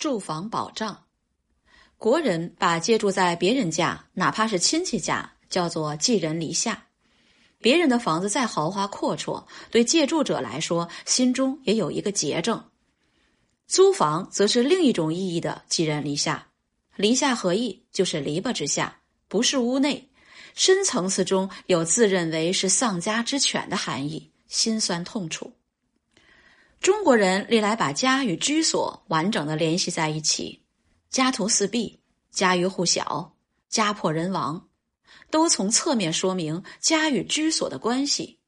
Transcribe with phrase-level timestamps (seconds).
[0.00, 1.04] 住房保障。
[1.98, 6.86] 国人把借住在别人家，哪怕是亲戚家，叫做寄人篱下。
[7.58, 12.64] 别人的房子再豪华阔绰，对借住者来说，心中也有一个结症。
[13.66, 16.48] 租房则是另一种意义的寄人篱下。
[16.96, 17.84] 篱下何意？
[17.92, 20.10] 就是篱笆之下，不是屋内。
[20.54, 25.52] 深层次中有自认为是丧家之犬的含义，心酸痛楚。
[26.80, 30.62] 中国人历来把家与居所完整的联系在一起，
[31.10, 32.00] 家徒四壁、
[32.30, 33.36] 家喻户晓、
[33.68, 34.66] 家破人亡，
[35.30, 38.38] 都从侧面说明家与居所的关系。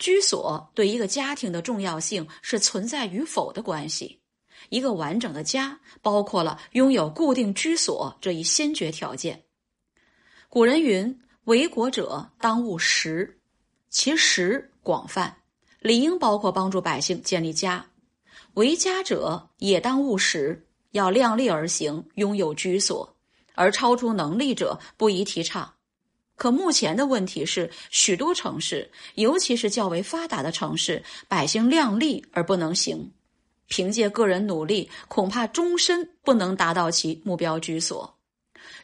[0.00, 4.20] 居所对一个家庭的重要性是存在与否的关系。
[4.68, 9.44] 一个完整的家包括了拥有固定居所这一先决条件。
[10.48, 13.38] 古人云：“为国者当务实”，
[13.88, 15.36] 其实广泛，
[15.80, 17.84] 理应包括帮助百姓建立家；
[18.54, 23.16] 为家者也当务实，要量力而行，拥有居所，
[23.54, 25.72] 而超出能力者不宜提倡。
[26.34, 33.12] 可目前的问题是，许多城市，尤其是较为发达的城市，百姓量力而不能行，
[33.68, 38.17] 凭借个人努力，恐怕终身不能达到其目标居所。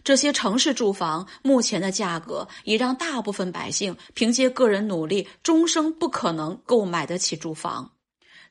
[0.02, 7.92] 这些城市住房目前的价格，已让大部分百姓凭借个人努力，终生不可能购买得起住房，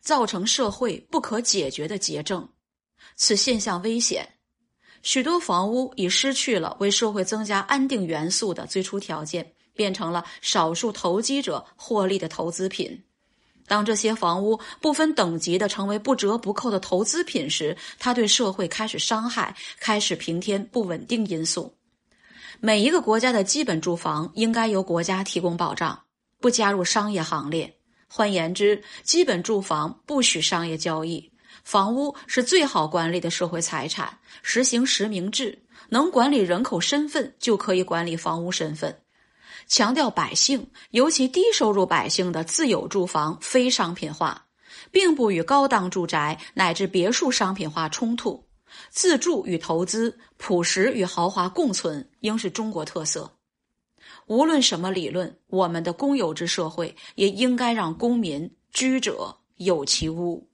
[0.01, 2.49] 造成社会不可解决的结症。
[3.15, 4.27] 此现象危险，
[5.01, 13.03] 许多房屋已失去了为社会增加安定元素的最初条件，变成了少数投机者获利的投资品。
[13.67, 21.73] 当这些房屋不分等级的成为不折不扣的投资品时，它对社会开始伤害，开始平添不稳定因素。
[22.59, 25.99] 每一个国家的基本住房应该由国家提供保障，
[26.39, 27.73] 不加入商业行列。
[28.07, 31.31] 换言之，基本住房不许商业交易。
[31.63, 39.02] 房屋是最好管理的社会财产，实行实名制，能管理人口身份就可以管理房屋身份。
[39.67, 44.45] 强调百姓，尤其低收入百姓的自有住房非商品化，
[44.91, 48.43] 并不与高档住宅乃至别墅商品化冲突。
[48.89, 53.31] 自住与投资、朴实与豪华共存，应是中国特色。
[54.25, 60.49] 无论什么理论，我们的公有制社会也应该让公民居者有其屋。